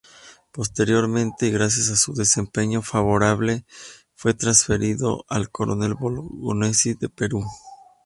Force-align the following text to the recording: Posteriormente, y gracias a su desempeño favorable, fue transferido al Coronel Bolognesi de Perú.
Posteriormente, 0.51 1.45
y 1.45 1.51
gracias 1.51 1.89
a 1.91 1.95
su 1.95 2.15
desempeño 2.15 2.81
favorable, 2.81 3.67
fue 4.15 4.33
transferido 4.33 5.25
al 5.29 5.51
Coronel 5.51 5.93
Bolognesi 5.93 6.95
de 6.95 7.07
Perú. 7.07 7.43